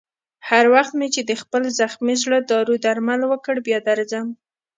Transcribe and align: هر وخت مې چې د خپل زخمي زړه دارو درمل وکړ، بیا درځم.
هر 0.49 0.65
وخت 0.73 0.93
مې 0.99 1.07
چې 1.15 1.21
د 1.29 1.31
خپل 1.41 1.63
زخمي 1.79 2.15
زړه 2.23 2.39
دارو 2.51 2.75
درمل 2.85 3.21
وکړ، 3.27 3.55
بیا 3.67 3.79
درځم. 3.89 4.27